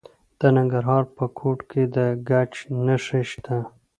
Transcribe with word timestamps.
د 0.39 0.41
ننګرهار 0.57 1.03
په 1.15 1.25
کوټ 1.37 1.59
کې 1.69 1.83
د 1.95 1.97
ګچ 2.29 2.53
نښې 2.85 3.21
شته. 3.31 3.57